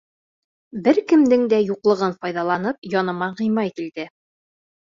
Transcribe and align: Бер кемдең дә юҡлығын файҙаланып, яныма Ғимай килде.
Бер 0.87 0.99
кемдең 1.11 1.43
дә 1.51 1.59
юҡлығын 1.67 2.17
файҙаланып, 2.23 2.81
яныма 2.97 3.31
Ғимай 3.43 3.73
килде. 3.79 4.09